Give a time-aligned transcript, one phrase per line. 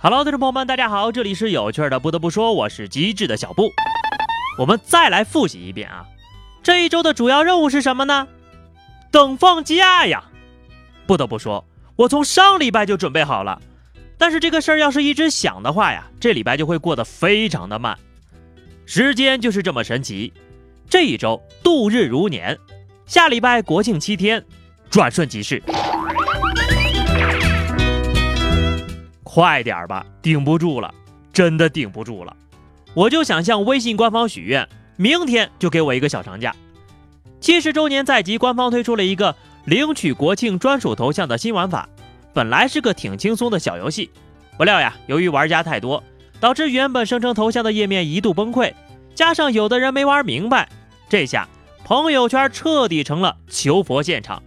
[0.00, 1.98] Hello，听众朋友们，大家好，这里是有趣的。
[1.98, 3.68] 不得不说，我是机智的小布。
[4.56, 6.06] 我们再来复习一遍啊，
[6.62, 8.28] 这一周的主要任务是什么呢？
[9.10, 10.22] 等放假呀！
[11.04, 11.64] 不得不说，
[11.96, 13.60] 我从上礼拜就准备好了，
[14.16, 17.98] 但是这个事儿要是一直想的话呀，这礼拜就会过得非常的慢。
[18.86, 20.32] 时间就是这么神奇，
[20.88, 22.56] 这一周度日如年，
[23.04, 24.44] 下礼拜国庆七天，
[24.88, 25.60] 转瞬即逝。
[29.38, 30.92] 快点吧，顶不住了，
[31.32, 32.36] 真的顶不住了！
[32.92, 36.52] 我就想向微信官方许愿，明天就给我一个小长假。
[37.40, 41.88] 七十周年在即，官方推出了一个领取国庆专属头像的新玩法。
[42.34, 44.10] 本来是个挺轻松的小游戏，
[44.56, 46.02] 不料呀，由于玩家太多，
[46.40, 48.74] 导致原本生成头像的页面一度崩溃。
[49.14, 50.68] 加上有的人没玩明白，
[51.08, 51.48] 这下
[51.84, 54.42] 朋友圈彻底成了求佛现场。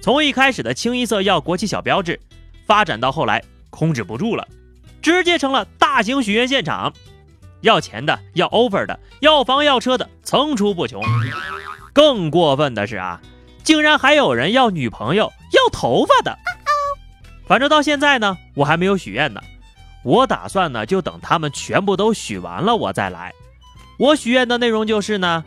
[0.00, 2.18] 从一开始的清一色要国旗小标志，
[2.66, 3.40] 发展到后来。
[3.70, 4.46] 控制不住了，
[5.00, 6.92] 直接成了大型许愿现场，
[7.62, 11.02] 要钱的，要 offer 的，要房要车的，层出不穷。
[11.92, 13.20] 更过分的是啊，
[13.62, 16.36] 竟然还有人要女朋友、要头发的。
[17.46, 19.40] 反正到现在呢，我还没有许愿呢。
[20.02, 23.32] 我打算呢，就等他们全部都许完了，我再来。
[23.98, 25.44] 我许愿的内容就是呢，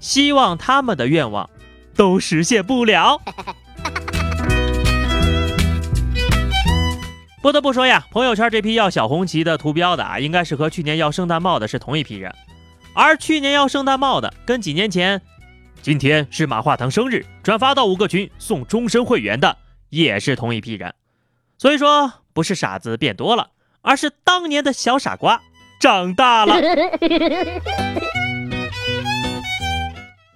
[0.00, 1.48] 希望他们的愿望
[1.94, 3.22] 都实现不了。
[7.42, 12.30] 不得不说呀，朋友圈这批要小红旗的图标的啊，应该是和去年要圣诞帽的是同一批人。
[12.92, 15.22] 而去年要圣诞帽的，跟几年前
[15.80, 19.56] 今天是马化腾生日，转发到五个群送终身会员的，
[19.88, 20.94] 也是同一批人。
[21.56, 23.48] 所以说，不是傻子变多了，
[23.80, 25.40] 而是当年的小傻瓜
[25.80, 26.60] 长大了。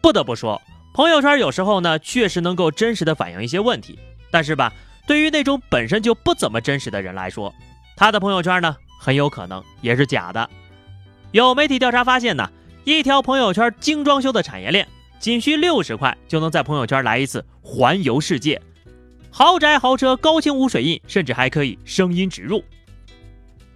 [0.01, 0.63] 不得不说，
[0.95, 3.99] 朋友圈有时候呢，确实能够真实的反映一些问题，
[4.31, 4.73] 但是吧。
[5.07, 7.55] 对于那种本身就不怎么真实的人来说，
[7.97, 10.49] 他的朋友圈呢很有可能也是假的。
[11.33, 12.51] 有媒体调查发现呢，
[12.85, 14.89] 一条朋友圈精装修的产业链，
[15.19, 18.63] 仅需六十块就能在朋友圈来一次环游世界，
[19.31, 22.65] 豪宅、豪车、高清无水印，甚至还可以声音植入。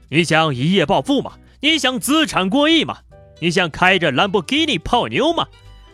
[0.09, 1.33] 你想一夜暴富吗？
[1.60, 2.99] 你想资产过亿吗？
[3.41, 5.47] 你想开着兰博基尼泡妞吗？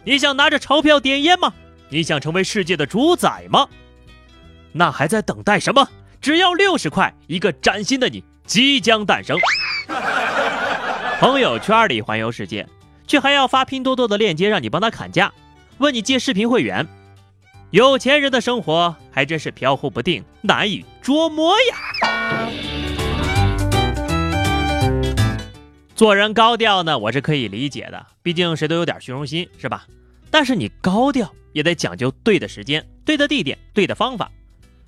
[0.05, 1.53] 你想拿着钞票点烟吗？
[1.89, 3.67] 你想成为世界的主宰吗？
[4.77, 5.89] 那还在等待什么？
[6.21, 9.39] 只要六十块，一个崭新的你即将诞生。
[11.21, 12.67] 朋友圈里环游世界，
[13.07, 15.33] 却还要发拼多多的链接让你帮他砍价，
[15.79, 16.87] 问你借视频会员。
[17.71, 22.49] 有钱人的生活还真是飘忽不定，难以捉摸呀。
[25.95, 29.87] 做人高调呢，我是可以理解的，毕竟谁都有点虚荣心，是吧？
[30.31, 34.31] 但是你高调也得讲究对的时间、对的地点、对的方法。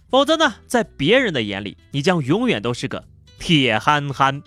[0.09, 3.05] 否则呢，在别人的眼里，你将永远都是个
[3.39, 4.43] 铁憨憨。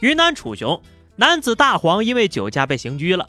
[0.00, 0.82] 云南楚雄
[1.16, 3.28] 男子大黄因为酒驾被刑拘了。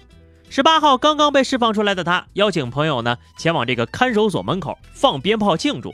[0.50, 5.94] 十八号刚刚被释放出来的他，邀请朋友呢前往这个看守所门口放鞭炮庆祝。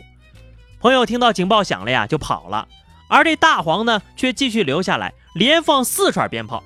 [0.81, 2.67] 朋友听到警报响了呀，就跑了。
[3.07, 6.63] 而这大黄呢，却继续留下来，连放四串鞭炮。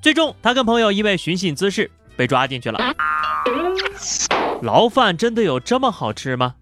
[0.00, 2.78] 最终，他跟朋友因为寻衅滋事被抓进去了。
[4.62, 6.54] 牢饭真的有这么好吃吗？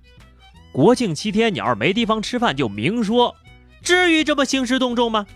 [0.72, 3.36] 国庆七天，你要是没地方吃饭，就明说，
[3.82, 5.26] 至于这么兴师动众吗？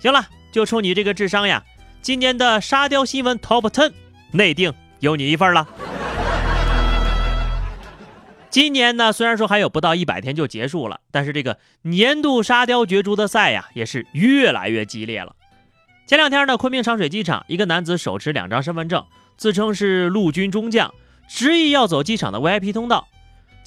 [0.00, 1.62] 行了，就冲你这个智商呀，
[2.02, 3.92] 今年的沙雕新闻 Top Ten
[4.32, 5.68] 内定有你一份了。
[8.50, 15.36] 今年呢，虽然说还有不到一百天就结束了，但是这个年度沙雕角逐的赛呀，也是越来越激烈了。
[16.08, 19.04] 前两天呢，昆明长水机场，一个男子手持两张身份证，
[19.36, 20.92] 自称是陆军中将，
[21.28, 23.06] 执意要走机场的 VIP 通道。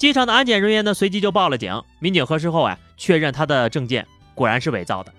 [0.00, 1.82] 机场的安检人员呢，随即就报了警。
[1.98, 5.12] 民警核实后啊，确认他的证件果然是伪造的。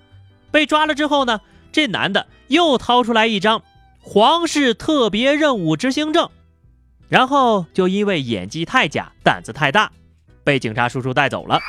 [0.49, 1.39] 被抓了之后呢，
[1.71, 3.61] 这男的又掏出来一张
[3.99, 6.27] 皇室特别任务执行证，
[7.09, 9.91] 然后就因为演技太假、胆子太大，
[10.43, 11.59] 被警察叔叔带走了。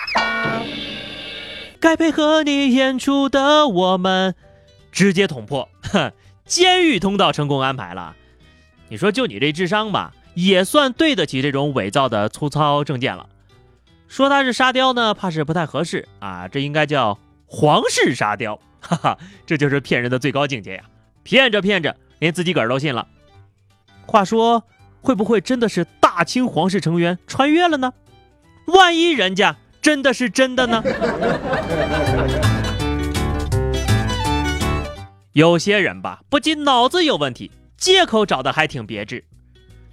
[1.79, 4.35] 该配合你演出的我们，
[4.91, 6.11] 直接捅破，哼，
[6.47, 8.17] 监狱通道成功安排了。
[8.89, 10.15] 你说就你这智商吧？
[10.35, 13.29] 也算对得起这种伪造的粗糙证件了。
[14.09, 16.49] 说他是沙雕呢，怕是不太合适啊。
[16.49, 20.85] 这应该叫皇室沙雕， 哈哈，这就是骗人的最高境界呀！
[21.23, 23.09] 骗着骗着，连自己个儿都信了。
[24.05, 24.65] 话说，
[25.01, 27.93] 会不会真的是大清皇室成员穿越了呢？
[28.67, 30.83] 万一人家真的是真的呢？
[35.33, 39.25] 有些人吧，不仅脑子有问题，借口找的还挺别致。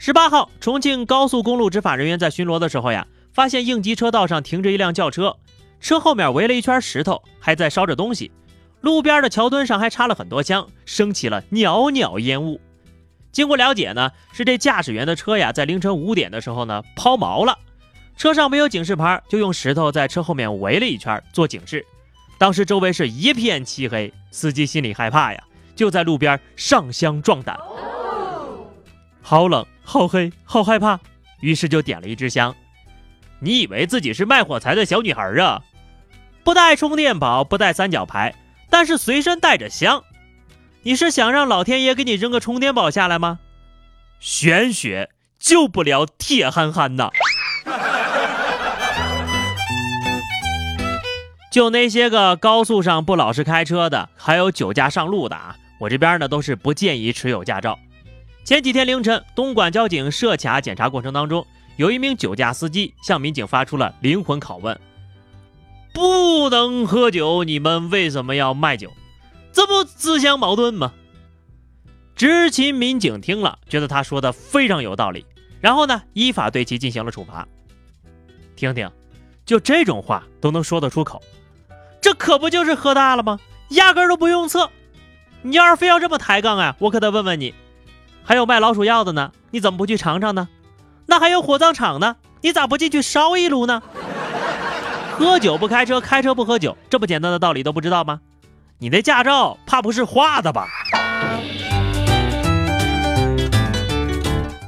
[0.02, 5.36] 十八号，重庆高速公路执法人员在巡逻的时候呀，发现应急车道上停着一辆轿车，
[5.82, 8.32] 车后面围了一圈石头，还在烧着东西。
[8.80, 12.62] 路边的桥墩上还插了很多香，升起了袅袅烟雾。
[13.34, 17.60] 经过了解呢，是这驾驶员的车呀，在凌晨五点的时候呢抛锚了，
[18.16, 21.86] 车上没有警示牌，就用石头在车后面围了一圈做警示。
[22.38, 25.44] 当时周围是一片漆黑，司机心里害怕呀，
[25.76, 27.60] 就在路边上香壮胆。
[29.22, 31.00] 好冷，好黑，好害怕，
[31.42, 32.56] 于是就点了一支香。
[33.40, 35.64] 你以为自己是卖火柴的小女孩啊？
[36.44, 38.36] 不带充电宝，不带三角牌，
[38.70, 40.04] 但是随身带着香。
[40.84, 43.40] 你是想让老天爷给你扔个充电宝下来吗？
[44.20, 45.10] 玄学
[45.40, 47.10] 救不了铁憨憨呐！
[51.52, 57.80] 就那些个高速上不老实开车的，还有酒驾上路的啊，我这边呢都是不建议持有驾照。
[58.50, 64.82] 前几天凌晨，东莞交警设卡检查过程当中，有一名酒驾司机向民警发出了灵魂拷问
[65.94, 68.92] ：“不能喝酒，你们为什么要卖酒？
[69.54, 70.92] 这不自相矛盾吗？”
[72.18, 75.24] 执勤民警听了，觉得他说的非常有道理，
[75.62, 77.48] 然后呢，依法对其进行了处罚。
[78.56, 78.90] 听听，
[79.46, 81.22] 就这种话都能说得出口。
[82.02, 83.40] 这可不就是喝大了吗？
[83.70, 84.72] 压根都不用测。
[85.44, 87.54] 你要是非要这么抬杠啊，我可得问问你，
[88.30, 90.48] 还有卖老鼠药的呢，你怎么不去尝尝呢？
[91.08, 93.82] 那还有火葬场呢，你咋不进去烧一炉呢？
[95.18, 98.22] 喝酒不开车，开车不喝酒，这么简单的道理都不知道吗？
[98.78, 100.68] 你那驾照怕不是画的吧？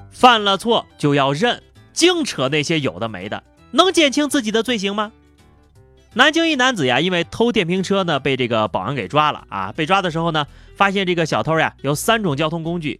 [0.09, 1.61] 犯了错就要认，
[1.93, 5.11] 净扯那些有的没的，能减轻自己的罪行吗？
[6.15, 9.71] 南京一男子呀，因为偷电瓶车呢，被这个保安给抓了啊！
[9.75, 12.99] 被抓的时候呢，发现这个小偷呀有三种交通工具：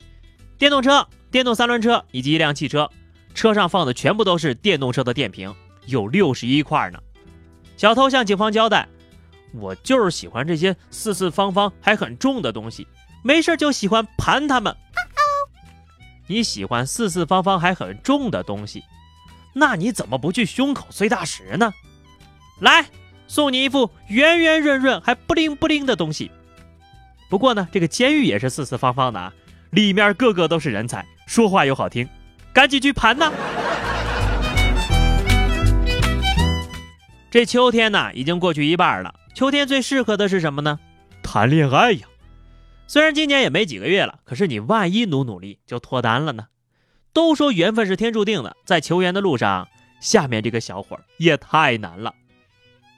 [0.62, 2.88] 电动车、电动三轮车以及一辆汽车，
[3.34, 5.52] 车上放的全部都是电动车的电瓶，
[5.88, 7.00] 有六十一块呢。
[7.78, 8.88] 小偷向警方交代
[9.60, 12.86] ：“我就是喜欢这些四四方方还很重的东西，
[13.24, 14.78] 没事就喜欢盘它们。”
[16.30, 18.84] 你喜欢四四方方还很重的东西，
[19.56, 21.74] 那你怎么不去胸口碎大石呢？
[22.60, 22.86] 来。
[23.28, 26.30] 送你一副圆圆润润还不灵不灵的东西。
[27.30, 29.34] 不过呢，这个监狱也是四四方方的啊，
[29.72, 32.08] 里面个个都是人才，说话又好听，
[32.52, 33.32] 赶紧去盘呐！
[37.30, 39.16] 这秋天呢，已经过去一半了。
[39.34, 40.78] 秋天最适合的是什么呢？
[41.24, 42.06] 谈恋爱呀！
[42.86, 46.48] 虽然今年也没几个月了，可是你万一努努力就脱单了呢？
[47.14, 49.70] 都说缘分是天注定的，在求缘的路上，
[50.02, 52.14] 下面这个小伙也太难了。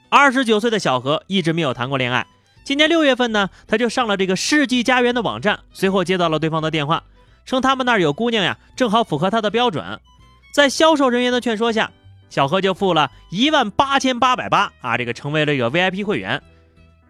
[0.08, 2.26] 二十九岁的小何一直没有谈过恋爱。
[2.64, 7.04] 今年六月份呢，他就上了这个世纪佳缘的网站，随后接到了对方的电话，
[7.44, 10.00] 称他们那儿有姑娘呀，正好符合他的标准。
[10.54, 11.92] 在销售人员的劝说下，
[12.30, 16.42] 小何就付了一万八千八百八啊，这个成为了一个 VIP 会员。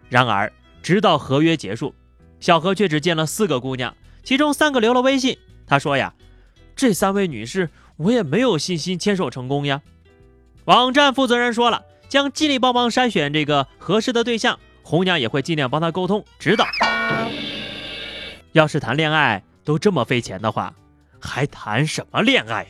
[0.09, 0.51] 然而，
[0.83, 1.95] 直到合约结束，
[2.41, 5.37] 小何却只见了四个姑娘，其中三个留了微信。
[5.65, 6.13] 他说呀，
[6.75, 9.81] 这三位女士我也没有信心牵手成功呀。
[10.65, 11.83] 网站负责人说了。
[12.07, 16.63] 将尽力帮忙筛选这个合适的对象，红娘也会尽量帮他沟通指导。
[18.51, 20.75] 要是谈恋爱都这么费钱的话，
[21.19, 22.69] 还谈什么恋爱呀？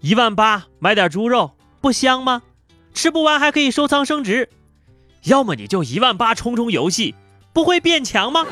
[0.00, 2.42] 一万八买点猪肉不香吗？
[2.92, 4.50] 吃不完还可以收藏升值。
[5.22, 7.14] 要么你就一万八充充游戏，
[7.54, 8.44] 不会变强吗？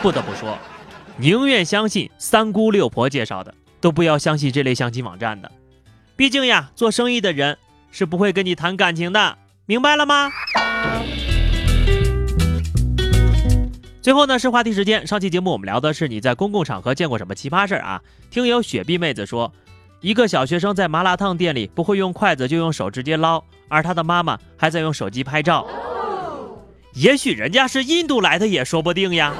[0.00, 0.58] 不得不说，
[1.18, 3.52] 宁愿相信三姑六婆介绍的，
[3.82, 5.52] 都不要相信这类相亲网站的。
[6.16, 7.58] 毕竟呀，做生意的人。
[7.92, 10.30] 是不会跟你谈感情的，明白了吗？
[14.06, 15.04] 最后呢是话题时间。
[15.04, 18.00] 上期节目我们聊的是你在公共场合见过什么奇葩事儿啊？
[18.30, 19.52] 听友雪碧妹子说，
[20.00, 25.66] 一个小学生在麻辣烫店里不会用筷子就用手直接捞，而他的妈妈还在用手机拍照。
[26.94, 29.34] 也许人家是印度来的也说不定呀。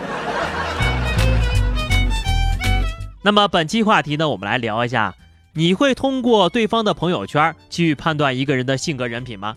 [3.22, 5.14] 那么本期话题呢，我们来聊一下。
[5.52, 9.56] 你会通过对方的朋友圈去判断一个人的性格人品吗？